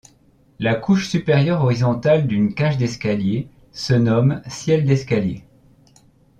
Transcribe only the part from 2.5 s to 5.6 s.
cage d'escalier se nomme ciel d'escalier.